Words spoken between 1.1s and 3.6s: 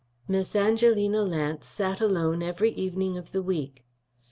Lance sat alone every evening of the